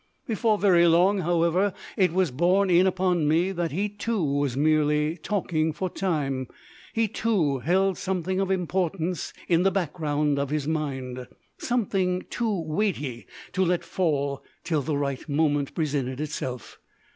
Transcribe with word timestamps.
Before 0.25 0.57
very 0.57 0.87
long, 0.87 1.19
however, 1.19 1.75
it 1.95 2.11
was 2.11 2.31
borne 2.31 2.71
in 2.71 2.87
upon 2.87 3.27
me 3.27 3.51
that 3.51 3.71
he 3.71 3.87
too 3.87 4.23
was 4.23 4.57
merely 4.57 5.15
talking 5.17 5.71
for 5.73 5.91
time. 5.91 6.47
He 6.91 7.07
too 7.07 7.59
held 7.59 7.99
something 7.99 8.39
of 8.39 8.49
importance 8.49 9.31
in 9.47 9.61
the 9.61 9.69
background 9.69 10.39
of 10.39 10.49
his 10.49 10.67
mind, 10.67 11.27
something 11.59 12.23
too 12.31 12.61
weighty 12.63 13.27
to 13.51 13.63
let 13.63 13.83
fall 13.83 14.41
till 14.63 14.81
the 14.81 14.97
right 14.97 15.29
moment 15.29 15.75
presented 15.75 16.19
itself. 16.19 16.79